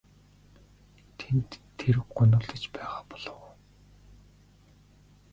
Тэнд 1.19 1.51
тэр 1.79 1.95
гуниглаж 2.15 2.63
байгаа 2.73 3.01
болов 3.09 3.39
уу? 3.43 3.53